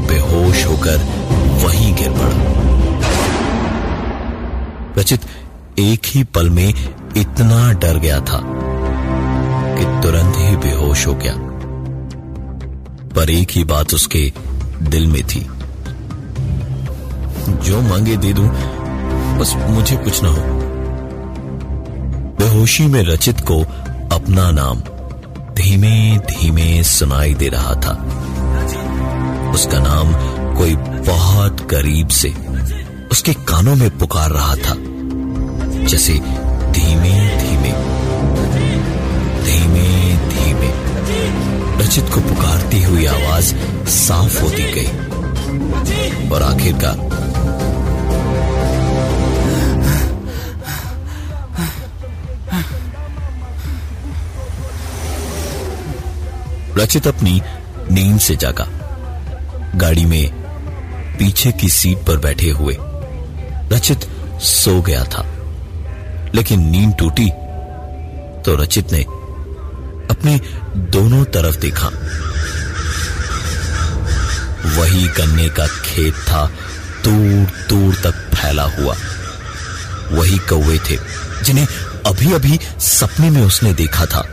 बेहोश 0.09 0.65
होकर 0.67 0.99
वहीं 1.65 1.95
गिर 1.95 2.11
पड़ा। 2.11 2.50
रचित 4.99 5.21
एक 5.79 6.01
ही 6.07 6.25
पल 6.25 6.51
में 6.51 6.69
इतना 7.17 7.73
डर 7.73 7.99
गया 7.99 8.21
था 8.21 8.41
कि 9.79 9.85
तुरंत 9.85 10.35
ही 10.39 10.57
बेहोश 10.57 11.07
हो 11.07 11.15
गया। 11.15 11.35
पर 13.17 13.31
एक 13.31 13.49
ही 13.51 13.65
बात 13.65 13.95
उसके 13.95 14.33
दिल 14.83 15.07
में 15.07 15.23
थी। 15.23 15.41
जो 17.65 17.81
मांगे 17.81 18.17
दे 18.17 18.33
दूँ, 18.33 18.49
बस 19.39 19.55
मुझे 19.57 19.97
कुछ 19.97 20.23
ना 20.23 20.29
हो। 20.29 20.43
बेहोशी 22.39 22.87
में 22.87 23.03
रचित 23.03 23.41
को 23.41 23.63
अपना 24.17 24.51
नाम 24.51 24.77
धीमे 25.55 26.19
धीमे 26.19 26.83
सुनाई 26.83 27.35
दे 27.35 27.49
रहा 27.49 27.75
था। 27.75 28.17
उसका 29.55 29.79
नाम 29.79 30.13
कोई 30.57 30.77
बहुत 31.13 31.61
करीब 31.61 32.09
से 32.09 32.29
उसके 33.11 33.35
कानों 33.35 33.77
में 33.77 33.99
पुकार 33.99 34.31
रहा 34.31 34.55
था। 34.57 34.75
जैसे 35.85 36.13
धीमे 36.71 37.13
धीमे 37.39 37.73
धीमे 39.43 40.17
धीमे। 40.29 40.71
रचित 41.85 42.05
को 42.05 42.21
पुकारती 42.21 42.83
हुई 42.83 43.07
आवाज़ 43.07 43.55
साफ़ 43.89 44.43
होती 44.43 44.73
गई। 44.73 46.29
और 46.29 46.43
आखिरकार 46.43 47.11
रचित 56.79 57.07
अपनी 57.07 57.43
नींद 57.91 58.21
से 58.21 58.37
जागा। 58.37 58.69
गाड़ी 59.77 60.05
में 60.05 60.31
पीछे 61.19 61.53
की 61.53 61.69
सीट 61.69 61.99
पर 61.99 62.17
बैठे 62.17 62.51
हुए 62.51 62.79
रचित 63.73 64.07
सो 64.43 64.81
गया 64.83 65.05
था। 65.05 65.25
लेकिन 66.35 66.69
नींद 66.71 66.95
टूटी 66.99 67.29
तो 68.45 68.55
रचित 68.57 68.93
ने 68.93 69.03
अपने 70.11 70.41
दोनों 70.93 71.25
तरफ़ 71.25 71.57
देखा। 71.57 71.87
वही 74.79 75.07
गन्ने 75.09 75.49
का 75.49 75.67
खेत 75.67 76.15
था 76.29 76.45
दूर 77.05 77.53
दूर 77.69 77.95
तक 77.95 78.15
फैला 78.35 78.63
हुआ। 78.71 78.95
वही 80.11 80.39
कौवे 80.39 80.79
थे, 80.79 80.97
जिन्हें 81.45 81.67
अभी 82.07 82.33
अभी 82.33 82.59
सपने 82.81 83.31
में 83.31 83.43
उसने 83.43 83.73
देखा 83.75 84.07
था। 84.07 84.25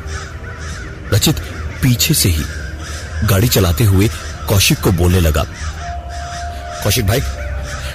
रचित 1.13 1.39
पीछे 1.81 2.13
से 2.13 2.29
ही 2.29 2.43
गाड़ी 3.27 3.47
चलाते 3.47 3.83
हुए 3.83 4.09
कौशिक 4.49 4.79
को 4.79 4.91
बोलने 4.91 5.19
लगा, 5.19 5.43
कौशिक 6.83 7.07
भाई 7.07 7.21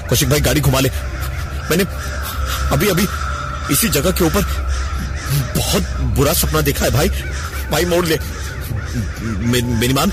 कौशिक 0.08 0.28
भाई, 0.30 0.40
गाड़ी 0.40 0.60
घुमा 0.60 0.80
ले। 0.80 0.90
मैंने 1.72 1.84
अभी 2.72 2.88
अभी 2.88 3.06
इसी 3.72 3.88
जगह 3.88 4.10
के 4.10 4.24
ऊपर 4.24 4.42
बहुत 5.56 5.82
बुरा 6.16 6.32
सपना 6.32 6.60
देखा 6.60 6.84
है 6.84 6.90
भाई। 6.90 7.08
भाई 7.70 7.84
मोड़ 7.84 8.04
ले। 8.06 8.18
मेरी 9.80 9.92
मान 9.94 10.12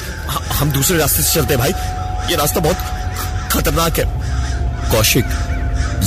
हम 0.60 0.72
दूसरे 0.72 0.98
रास्ते 0.98 1.24
से 1.24 1.34
चलते 1.36 1.54
हैं 1.54 1.60
भाई। 1.60 2.30
ये 2.32 2.36
रास्ता 2.38 2.60
बहुत 2.60 3.52
खतरनाक 3.52 4.00
है। 4.00 4.06
कौशिक 4.92 5.26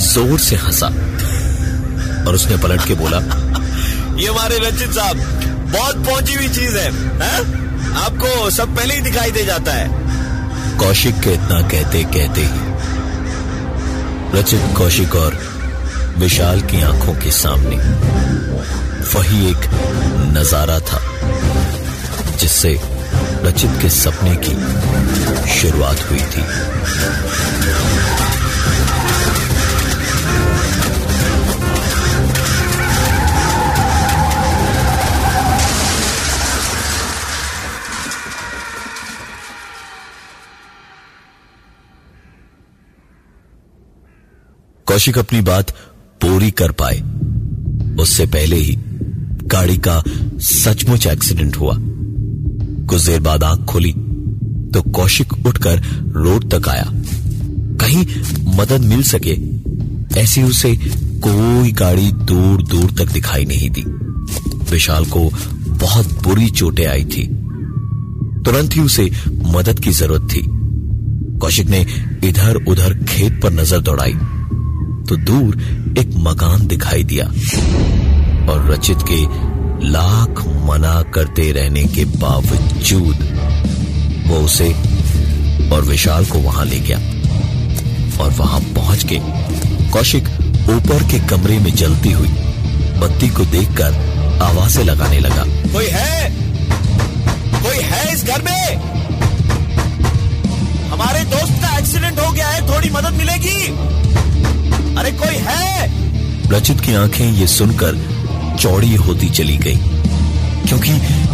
ज़ोर 0.02 0.38
से 0.40 0.56
हंसा 0.56 0.86
और 2.26 2.34
उसने 2.34 2.56
पलट 2.56 2.86
के 2.86 2.94
बोला 2.94 3.18
ये 4.20 4.28
हमारे 4.28 4.58
रचित 4.58 4.94
साहब 4.94 5.16
बहुत 5.72 6.04
पहुँची 6.06 6.34
हुई 6.34 6.48
चीज़ 6.48 6.76
है, 6.78 6.90
है? 7.22 7.36
आपको 8.04 8.50
सब 8.50 8.76
पहले 8.76 8.94
ही 8.94 9.00
दिखाई 9.00 9.30
दे 9.30 9.44
जाता 9.44 9.72
है। 9.72 10.76
कौशिक 10.78 11.20
के 11.20 11.32
इतना 11.32 11.60
कहते 11.68 12.02
कहते 12.14 12.40
ही 12.40 12.71
रचित 14.34 14.60
कौशिक 14.76 15.14
और 15.16 15.34
विशाल 16.18 16.60
की 16.70 16.80
आँखों 16.82 17.14
के 17.14 17.30
सामने 17.30 17.76
वही 19.14 19.50
एक 19.50 19.68
नज़ारा 20.36 20.78
था, 20.80 21.00
जिससे 22.40 22.72
रचित 23.44 23.70
के 23.82 23.88
सपने 23.90 24.34
की 24.44 24.54
शुरुआत 25.52 26.02
हुई 26.10 26.20
थी। 26.32 26.42
कौशिक 44.92 45.18
अपनी 45.18 45.40
बात 45.40 45.70
पूरी 46.20 46.50
कर 46.50 46.72
पाए। 46.80 46.96
उससे 48.00 48.24
पहले 48.26 48.56
ही 48.56 48.74
गाड़ी 49.46 49.76
का 49.76 50.02
सचमुच 50.42 51.06
एक्सीडेंट 51.06 51.56
हुआ। 51.56 51.74
कुछ 52.90 53.00
देर 53.02 53.20
बाद 53.20 53.44
आँख 53.44 53.64
खोली 53.64 53.92
तो 54.72 54.82
कौशिक 54.90 55.32
उठकर 55.46 55.80
रोड 56.16 56.48
तक 56.50 56.68
आया। 56.68 56.84
कहीं 57.80 58.04
मदद 58.56 58.84
मिल 58.84 59.02
सके, 59.02 59.36
ऐसी 60.20 60.42
उसे 60.42 60.74
कोई 61.24 61.72
गाड़ी 61.72 62.10
दूर 62.12 62.62
दूर 62.62 62.90
तक 62.98 63.12
दिखाई 63.12 63.44
नहीं 63.44 63.70
दी। 63.70 63.84
विशाल 64.70 65.04
को 65.06 65.24
बहुत 65.78 66.12
बुरी 66.22 66.50
चोटें 66.50 66.86
आई 66.86 67.04
थी। 67.06 67.26
तुरंत 68.44 68.76
ही 68.76 68.80
उसे 68.80 69.10
मदद 69.46 69.80
की 69.80 69.92
ज़रूरत 69.92 70.28
थी। 70.34 70.44
कौशिक 71.38 71.68
ने 71.68 71.84
इधर 72.24 72.64
उधर 72.64 72.98
खेत 73.04 73.40
पर 73.42 73.52
नज़र 73.52 73.80
दौड़ाई। 73.80 74.14
तो 75.08 75.16
दूर 75.16 75.56
एक 75.98 76.10
मकान 76.16 76.66
दिखाई 76.66 77.04
दिया 77.04 77.26
और 78.52 78.70
रचित 78.70 78.98
के 79.10 79.20
लाख 79.88 80.44
मना 80.68 81.02
करते 81.14 81.52
रहने 81.52 81.84
के 81.84 82.04
बावजूद 82.04 83.16
वो 84.26 84.36
उसे 84.36 84.72
और 85.74 85.82
विशाल 85.82 86.26
को 86.26 86.38
वहाँ 86.38 86.64
ले 86.64 86.80
गया 86.80 86.98
और 88.24 88.30
वहाँ 88.30 88.60
पहुँच 88.60 89.04
के 89.12 89.18
कौशिक 89.90 90.28
ऊपर 90.70 91.02
के 91.10 91.18
कमरे 91.28 91.58
में 91.58 91.74
जलती 91.74 92.12
हुई 92.12 92.28
बत्ती 93.00 93.28
को 93.28 93.44
देखकर 93.44 94.38
आवाज़ें 94.42 94.84
लगाने 94.84 95.18
लगा। 95.20 95.44
कोई 95.72 95.86
है? 95.86 96.30
कोई 97.62 97.78
है 97.82 98.14
इस 98.14 98.24
घर 98.24 98.42
में? 98.42 98.76
हमारे 100.90 101.24
दोस्त 101.24 101.52
का 101.62 101.78
एक्सीडेंट 101.78 102.20
हो 102.20 102.32
गया 102.32 102.48
है, 102.48 102.60
थोड़ी 102.68 102.90
मदद 102.90 103.12
मिलेगी। 103.12 103.66
अरे 104.98 105.10
कोई 105.12 105.36
है? 105.38 105.90
रचित 106.50 106.80
की 106.80 106.94
आँखें 106.94 107.24
ये 107.32 107.46
सुनकर 107.46 107.98
चौड़ी 108.60 108.94
होती 108.96 109.28
चली 109.30 109.56
गई, 109.58 109.76
क्योंकि 110.68 110.90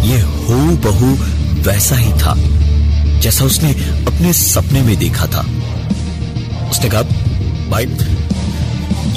ये 0.08 0.20
हो 0.20 0.58
बहु 0.84 1.06
वैसा 1.62 1.96
ही 1.96 2.12
था, 2.14 2.34
जैसा 3.20 3.44
उसने 3.44 3.70
अपने 4.06 4.32
सपने 4.32 4.82
में 4.82 4.96
देखा 4.98 5.26
था। 5.26 5.40
उसने 6.70 6.90
कहा, 6.90 7.02
भाई, 7.70 7.84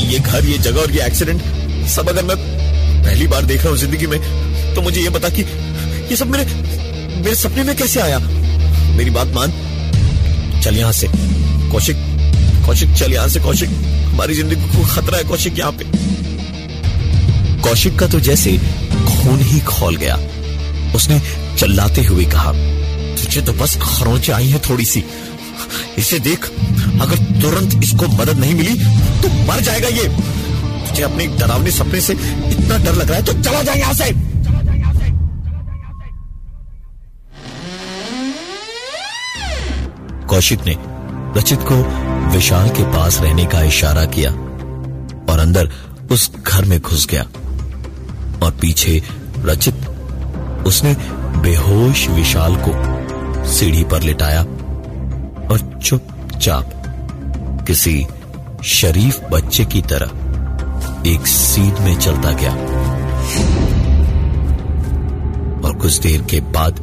ये 0.03 0.19
घर, 0.19 0.45
ये 0.45 0.57
जगह 0.59 0.81
और 0.81 0.91
ये 0.91 1.05
एक्सीडेंट 1.05 1.41
सब 1.89 2.09
अगर 2.09 2.23
मैं 2.23 2.37
पहली 3.03 3.27
बार 3.27 3.45
देख 3.45 3.61
रहा 3.61 3.69
हूँ 3.69 3.77
ज़िंदगी 3.77 4.07
में 4.07 4.19
तो 4.75 4.81
मुझे 4.81 5.01
ये 5.01 5.09
बता 5.09 5.29
कि 5.29 5.41
ये 6.11 6.15
सब 6.15 6.27
मेरे 6.27 6.45
मेरे 7.15 7.35
सपने 7.35 7.63
में 7.63 7.75
कैसे 7.77 7.99
आया? 8.01 8.19
मेरी 8.97 9.09
बात 9.09 9.27
मान। 9.35 9.51
चल 10.61 10.75
यहाँ 10.75 10.91
से। 10.91 11.07
कौशिक 11.71 11.97
कौशिक, 12.61 12.93
चल 12.95 13.13
यहाँ 13.13 13.27
से 13.27 13.39
कौशिक। 13.39 13.69
हमारी 14.05 14.33
ज़िंदगी 14.33 14.67
को 14.67 14.83
खतरा 14.87 15.17
है 15.17 15.23
कौशिक 15.25 15.59
यहाँ 15.59 15.71
पे। 15.71 15.85
कौशिक 17.61 17.97
का 17.99 18.07
तो 18.07 18.19
जैसे 18.21 18.57
खून 18.57 19.39
ही 19.41 19.59
खोल 19.67 19.95
गया। 19.95 20.15
उसने 20.95 21.19
चिल्लाते 21.57 22.03
हुए 22.03 22.25
कहा, 22.27 22.51
तुझे 23.15 23.41
तो 23.41 23.53
बस 23.53 23.77
खरोचे 23.81 24.31
आई 24.31 24.47
है 24.49 24.59
थोड़ी 24.69 24.85
सी 24.85 25.03
इसे 25.97 26.19
देख, 26.21 26.45
अगर 27.01 27.17
तुरंत 27.41 27.83
इसको 27.83 28.07
मदद 28.09 28.39
नहीं 28.39 28.55
मिली 28.55 28.73
तो 29.21 29.29
मर 29.47 29.59
जाएगा 29.61 29.87
ये। 29.89 30.07
तुझे 30.81 31.03
अपने 31.03 31.27
डरावने 31.39 31.71
सपने 31.71 32.01
से 32.01 32.13
इतना 32.13 32.77
डर 32.77 32.93
लग 32.93 33.09
रहा 33.09 33.17
है 33.17 33.23
तो 33.25 33.33
चला 33.41 33.61
जाए 33.63 33.79
यहाँ 33.79 33.93
से। 33.93 34.13
कौशिक 40.27 40.65
ने 40.65 40.75
रचित 41.37 41.59
को 41.61 41.75
विशाल 42.31 42.69
के 42.69 42.83
पास 42.83 43.21
रहने 43.21 43.45
का 43.45 43.61
इशारा 43.61 44.05
किया 44.05 44.31
और 45.31 45.39
अंदर 45.39 45.69
उस 46.11 46.31
घर 46.35 46.65
में 46.65 46.79
घुस 46.81 47.07
गया। 47.07 47.21
और 48.45 48.51
पीछे 48.51 49.01
रचित, 49.39 49.75
उसने 50.67 50.93
बेहोश 51.41 52.07
विशाल 52.07 52.55
को 52.55 52.71
सीढ़ी 53.51 53.83
पर 53.83 54.01
लिटाया 54.01 54.41
और 55.47 55.79
चुपचाप 55.83 56.71
किसी 57.67 58.05
शरीफ 58.65 59.21
बच्चे 59.31 59.65
की 59.65 59.81
तरह 59.81 61.09
एक 61.09 61.27
सीट 61.27 61.79
में 61.79 61.99
चलता 61.99 62.31
गया। 62.31 62.51
और 65.67 65.77
कुछ 65.77 65.97
देर 65.97 66.21
के 66.21 66.39
बाद 66.39 66.79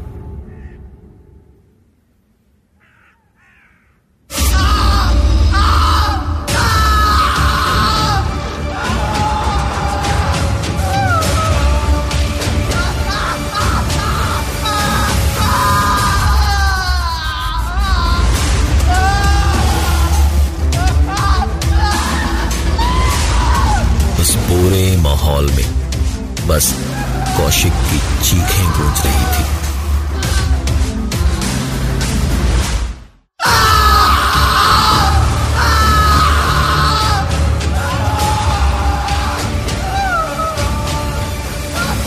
कौशिक 27.38 27.72
की 27.90 27.98
चीखें 28.24 28.66
गूंज 28.76 29.00
रही 29.06 29.26
थी। 29.34 29.44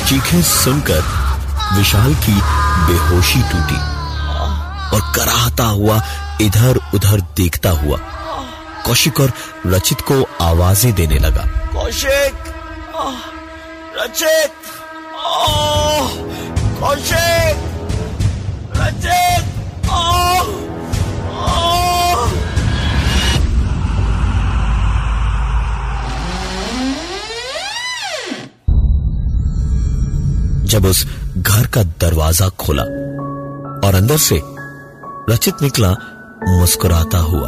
चीखें 0.07 0.41
सुनकर 0.43 1.01
विशाल 1.75 2.13
की 2.25 2.33
बेहोशी 2.87 3.41
टूटी 3.51 3.79
और 4.95 5.01
कराहता 5.15 5.65
हुआ 5.71 6.01
इधर 6.41 6.79
उधर 6.93 7.21
देखता 7.37 7.69
हुआ 7.81 7.99
कौशिक 8.85 9.19
और 9.19 9.33
रचित 9.67 10.01
को 10.01 10.23
आवाज़ें 10.43 10.93
देने 10.95 11.19
लगा। 11.19 11.45
कौशिक! 11.73 12.53
रचित! 13.97 14.60
कौशिक 16.79 17.57
रचित 18.75 19.47
जब 30.65 30.85
उस 30.85 31.07
घर 31.37 31.67
का 31.67 31.83
दरवाज़ा 31.83 32.49
खोला 32.49 32.83
और 33.87 33.95
अंदर 33.95 34.17
से 34.17 34.41
रचित 35.29 35.53
निकला, 35.61 35.91
मुस्कुराता 36.47 37.17
हुआ। 37.17 37.47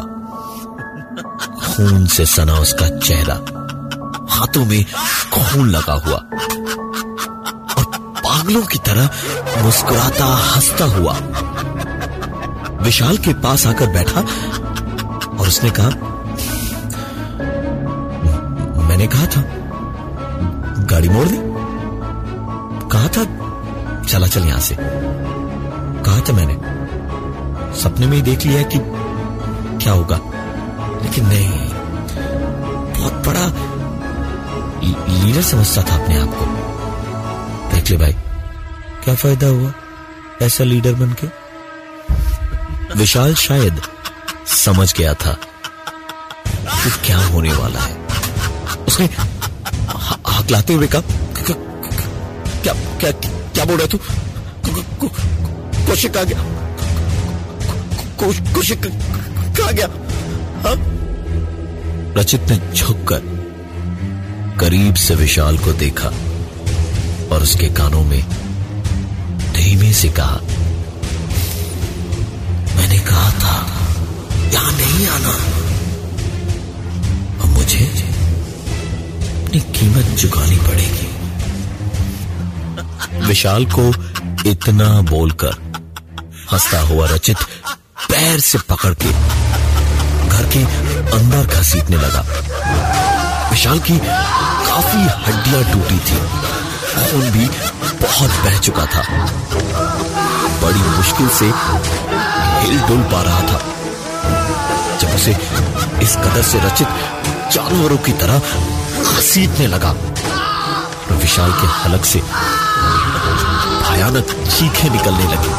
खून 1.60 2.06
से 2.06 2.26
सना 2.26 2.54
उसका 2.54 3.00
चेहरा। 3.00 3.34
हाथों 4.30 4.66
में 4.66 4.86
खून 5.34 5.70
लगा 5.70 5.94
हुआ। 5.94 6.24
पागलों 8.44 8.62
की 8.62 8.80
तरह 8.80 9.10
मुस्कुराता 9.62 10.26
हंसता 10.26 10.86
हुआ। 10.86 11.14
विशाल 12.84 13.18
के 13.18 13.34
पास 13.34 13.66
आकर 13.68 13.88
बैठा 13.88 14.22
और 15.40 15.48
उसने 15.48 15.70
कहा, 15.70 15.90
मैंने 18.88 19.08
कहा 19.08 19.26
था, 19.26 19.44
गाड़ी 20.84 21.10
मोड़ 21.10 21.28
दी। 21.28 21.38
कहा 22.90 23.08
था, 23.08 23.24
चला 24.04 24.28
चल 24.28 24.44
यहाँ 24.44 24.60
से। 24.60 24.78
कहा 26.06 26.20
था 26.20 26.34
मैंने, 26.34 26.56
सपने 27.82 28.08
में 28.08 28.18
ही 28.18 28.22
देख 28.22 28.46
लिया 28.46 28.64
कि 28.64 28.80
क्या 29.84 29.94
होगा। 29.94 30.20
लेकिन 31.04 31.26
नहीं 31.28 31.70
बहुत 32.92 33.14
बड़ा 33.28 33.48
लीडर 35.14 35.42
समझता 35.42 35.82
था 35.82 36.04
अपने 36.04 36.20
आप 36.20 36.30
को। 36.34 36.46
देख 37.76 37.90
ले 37.90 37.98
भाई 37.98 38.16
क्या 39.04 39.16
फ़ायदा 39.16 39.48
हुआ 39.48 39.74
ऐसा 40.42 40.64
लीडर 40.64 40.94
बन 40.94 41.16
के 41.22 41.28
विशाल 42.98 43.34
शायद 43.36 43.82
समझ 44.48 44.94
गया 44.98 45.14
था 45.14 45.34
कि 46.58 46.90
क्या 47.06 47.18
होने 47.26 47.54
वाला 47.54 47.80
है। 47.80 47.96
उसने 48.88 49.06
हकलाते 50.30 50.74
हुए 50.74 50.88
कहा 50.88 51.02
क्या 52.64 52.74
क्या 53.00 53.12
क्या 53.12 53.66
बोल 53.66 53.78
रहा 53.78 53.88
तू? 53.88 54.00
कौशिक 55.88 56.18
आ 56.18 56.24
गया। 56.24 56.44
कौशिक 58.54 58.86
कहा 59.58 59.72
गया। 59.72 59.88
हाँ? 60.64 60.76
रचित 62.18 62.42
ने 62.50 62.74
झुककर 62.74 63.22
करीब 64.60 64.96
से 64.96 65.16
विशाल 65.16 65.58
को 65.58 65.74
देखा 65.74 66.10
और 67.36 67.44
उसके 67.44 67.70
कानों 67.74 68.04
में 68.04 68.43
धीमे 69.74 69.94
से 69.94 70.10
कहा, 70.10 70.36
मैंने 72.76 73.00
कहा 73.00 73.30
था, 73.32 73.54
यहाँ 74.54 74.72
नहीं 74.72 75.08
आना। 75.08 75.34
अब 77.42 77.50
मुझे 77.50 77.86
अपनी 79.46 79.60
कीमत 79.60 80.20
चुकानी 80.20 80.58
पड़ेगी। 80.58 81.08
विशाल 83.28 83.66
को 83.66 83.88
इतना 84.50 85.02
बोलकर 85.02 85.54
हंसता 86.54 86.80
हुआ 86.82 87.08
रचित 87.08 87.38
पैर 88.12 88.40
से 88.40 88.58
पकड़ 88.70 88.94
के 88.94 89.12
घर 90.30 90.50
के 90.54 90.64
अंदर 91.18 91.46
घसीटने 91.60 91.98
लगा। 91.98 92.26
विशाल 93.50 93.80
की 93.80 93.98
काफ़ी 93.98 95.04
हड्डियाँ 95.26 95.64
टूटी 95.74 96.00
थी। 96.00 96.22
खून 96.94 97.32
भी 97.32 97.73
बहुत 98.14 98.32
बह 98.32 98.58
चुका 98.58 98.86
था। 98.86 99.02
बड़ी 100.62 100.80
मुश्किल 100.80 101.30
से 101.30 101.46
हिल 101.46 102.80
डुल 102.80 103.02
पा 103.12 103.22
रहा 103.22 103.42
था। 103.42 103.60
जब 104.98 105.16
उसे 105.16 105.32
इस 106.04 106.16
कदर 106.16 106.42
से 106.42 106.60
रचित 106.60 106.88
जानवरों 107.54 107.98
की 107.98 108.12
तरह 108.12 108.40
घसीटने 109.02 109.68
लगा। 109.68 109.94
तो 111.08 111.16
विशाल 111.16 111.52
के 111.52 111.68
हलक 111.68 112.06
से 112.06 112.20
भयानक 113.90 114.36
चीखें 114.50 114.90
निकलने 114.90 115.24
लगी। 115.24 115.54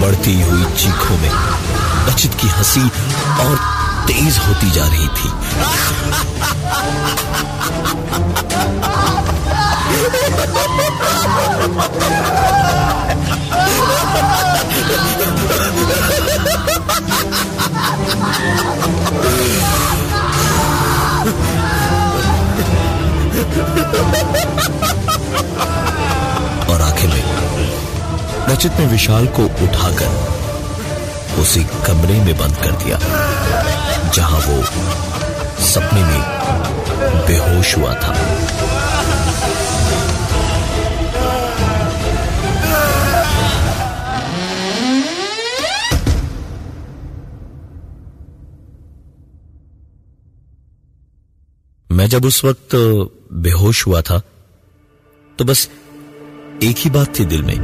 बढ़ती 0.00 0.40
हुई 0.42 0.64
चीखों 0.74 1.18
में 1.18 1.32
रचित 2.08 2.34
की 2.34 2.48
हँसी 2.48 2.84
और 3.40 3.56
तेज 4.06 4.38
होती 4.38 4.70
जा 4.70 4.86
रही 4.86 5.08
थी। 5.08 5.28
और 26.68 26.80
आखिर 26.80 27.08
में, 27.08 27.24
रचित 28.48 28.78
ने 28.78 28.86
विशाल 28.86 29.26
को 29.38 29.44
उठाकर 29.64 30.10
उसी 31.40 31.64
कमरे 31.86 32.20
में 32.24 32.36
बंद 32.38 32.56
कर 32.56 32.72
दिया। 32.84 32.98
जहाँ 34.14 34.40
वो 34.40 34.62
सपने 35.64 36.02
में 36.04 36.20
बेहोश 37.26 37.76
हुआ 37.78 37.94
था। 37.94 38.12
मैं 51.90 52.06
जब 52.08 52.24
उस 52.24 52.44
वक्त 52.44 52.74
बेहोश 53.42 53.86
हुआ 53.86 54.00
था 54.02 54.18
तो 55.38 55.44
बस 55.44 55.68
एक 56.62 56.76
ही 56.78 56.90
बात 56.90 57.18
थी 57.18 57.24
दिल 57.24 57.42
में 57.42 57.56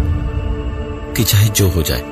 कि 1.17 1.25
चाहे 1.25 1.49
जो 1.51 1.69
हो 1.71 1.83
जाए, 1.83 2.03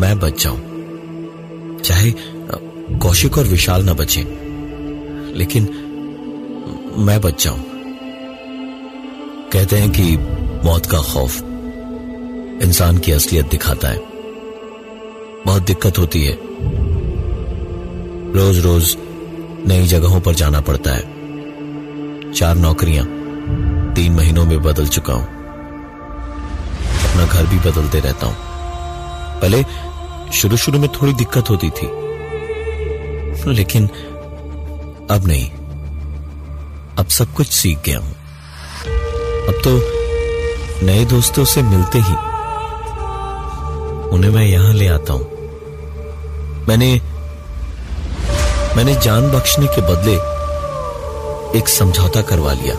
मैं 0.00 0.18
बच 0.20 0.42
जाऊँ। 0.42 1.80
चाहे 1.80 2.10
कौशिक 2.90 3.38
और 3.38 3.44
विशाल 3.44 3.84
ना 3.84 3.92
बचे। 3.92 4.20
लेकिन 5.36 5.64
मैं 6.98 7.20
बच 7.20 7.44
जाऊँ। 7.44 7.62
कहते 9.50 9.76
हैं 9.76 9.90
कि 9.90 10.16
मौत 10.64 10.86
का 10.86 10.98
खौफ 10.98 11.42
इंसान 12.62 12.98
की 12.98 13.12
असलियत 13.12 13.48
दिखाता 13.48 13.88
है। 13.88 13.98
बहुत 15.46 15.62
दिक्कत 15.62 15.98
होती 15.98 16.24
है। 16.24 16.38
रोज 18.32 18.58
रोज 18.58 18.96
नई 19.66 19.86
जगहों 19.86 20.20
पर 20.20 20.34
जाना 20.34 20.60
पड़ता 20.60 20.90
है। 20.92 21.12
चार 22.32 22.56
नौकरियाँ 22.56 23.06
तीन 23.94 24.12
महीनों 24.12 24.44
में 24.44 24.62
बदल 24.62 24.86
चुका 24.86 25.12
हूँ। 25.12 25.26
अपना 27.10 27.26
घर 27.26 27.46
भी 27.46 27.58
बदलते 27.58 28.00
रहता 28.00 28.26
हूँ। 28.26 28.36
पहले 29.40 29.64
शुरू 30.32 30.56
शुरू 30.56 30.78
में 30.78 30.88
थोड़ी 30.88 31.12
दिक्कत 31.12 31.50
होती 31.50 31.70
थी। 31.70 32.11
लेकिन 33.46 33.86
अब 35.10 35.26
नहीं। 35.26 35.50
अब 36.98 37.06
सब 37.10 37.32
कुछ 37.34 37.46
सीख 37.52 37.78
गया 37.86 37.98
हूँ। 37.98 38.14
अब 39.48 39.60
तो 39.64 39.70
नए 40.86 41.04
दोस्तों 41.04 41.44
से 41.44 41.62
मिलते 41.62 41.98
ही 41.98 42.14
उन्हें 44.08 44.30
मैं 44.30 44.44
यहाँ 44.44 44.72
ले 44.74 44.86
आता 44.88 45.12
हूँ। 45.12 45.26
मैंने 46.68 46.92
मैंने 48.76 48.94
जान 48.94 49.30
बख्शने 49.30 49.66
के 49.66 49.80
बदले 49.82 50.14
एक 51.58 51.68
समझौता 51.68 52.22
करवा 52.22 52.52
लिया। 52.52 52.74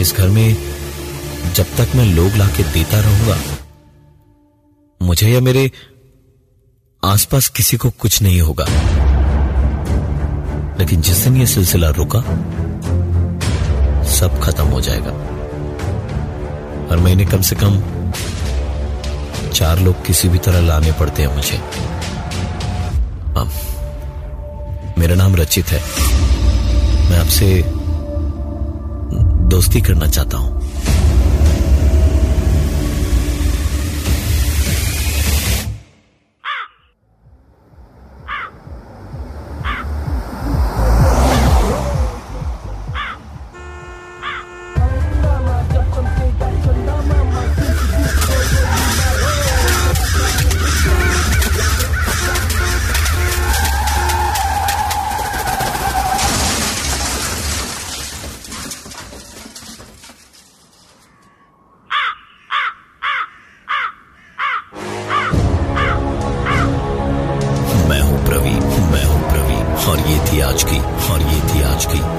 इस 0.00 0.14
घर 0.16 0.28
में 0.28 0.56
जब 1.54 1.76
तक 1.78 1.94
मैं 1.96 2.04
लोग 2.06 2.36
लाके 2.36 2.62
देता 2.72 3.00
रहूँगा, 3.00 3.36
मुझे 5.00 5.28
या 5.28 5.40
मेरे 5.40 5.70
आसपास 7.02 7.48
किसी 7.48 7.76
को 7.76 7.90
कुछ 7.90 8.20
नहीं 8.22 8.40
होगा। 8.40 8.66
लेकिन 10.82 11.00
जिस 11.00 11.18
दिन 11.18 11.36
यह 11.36 11.46
सिलसिला 11.46 11.88
रुका, 11.90 12.20
सब 14.04 14.40
खत्म 14.42 14.64
हो 14.64 14.80
जाएगा। 14.80 15.10
हर 16.90 16.96
महीने 16.96 17.24
कम 17.24 17.40
से 17.40 17.56
कम 17.56 17.82
चार 19.50 19.78
लोग 19.78 20.04
किसी 20.06 20.28
भी 20.28 20.38
तरह 20.38 20.60
लाने 20.60 20.92
पड़ते 20.92 21.22
हैं 21.22 21.36
मुझे। 21.36 21.56
अब 23.36 23.50
मेरा 24.98 25.14
नाम 25.14 25.36
रचित 25.36 25.66
है। 25.68 25.80
मैं 27.10 27.18
आपसे 27.18 27.64
दोस्ती 29.48 29.80
करना 29.80 30.06
चाहता 30.06 30.38
हूँ। 30.38 30.51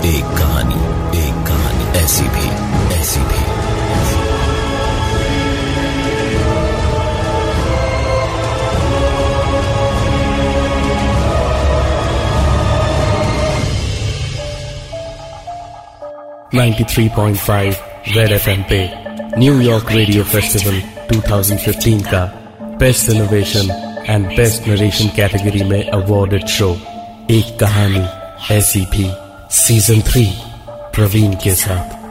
एक 0.05 0.23
कहानी 0.23 0.73
एक 1.19 1.47
कहानी, 1.47 1.99
ऐसी 1.99 2.23
भी 2.23 2.47
ऐसी 2.95 3.19
भी। 3.19 3.43
Ninety 16.57 16.83
three 16.83 17.09
point 17.09 17.37
five 17.37 17.75
red 18.07 18.31
F 18.31 18.49
पे 18.49 18.93
न्यूयॉर्क 19.37 19.91
रेडियो 19.91 20.23
फेस्टिवल 20.23 20.81
2015 21.13 22.01
का 22.01 22.25
best 22.79 23.09
innovation 23.09 23.95
and 24.09 24.27
best 24.27 24.67
narration 24.67 25.07
category 25.07 25.63
में 25.63 25.89
अवार्डेड 25.89 26.45
शो 26.45 26.77
एक 27.31 27.57
कहानी, 27.59 28.07
ऐसी 28.53 28.81
भी। 28.81 29.22
सीज़न 29.55 30.01
थ्री 30.01 30.25
प्रवीण 30.95 31.33
के 31.43 31.53
साथ 31.55 32.02